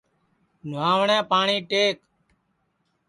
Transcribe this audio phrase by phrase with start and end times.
[0.69, 1.97] نہواٹؔے پاٹؔی ٹیک